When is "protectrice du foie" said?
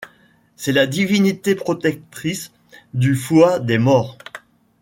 1.53-3.59